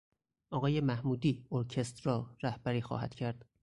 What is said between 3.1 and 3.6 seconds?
کرد.